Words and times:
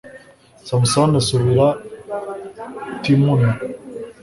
samusoni 0.67 1.15
asubira 1.21 1.67
i 2.95 2.97
timuna 3.01 3.49